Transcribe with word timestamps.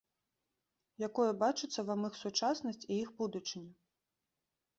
Якою 1.07 1.31
бачыцца 1.43 1.85
вам 1.89 2.07
іх 2.09 2.17
сучаснасць 2.23 2.83
і 2.89 2.91
іх 3.03 3.13
будучыня? 3.21 3.71